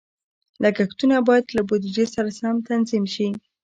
لګښتونه 0.63 1.15
باید 1.27 1.45
له 1.55 1.61
بودیجې 1.67 2.05
سره 2.13 2.29
سم 2.39 2.55
تنظیم 2.67 3.05
شي. 3.13 3.27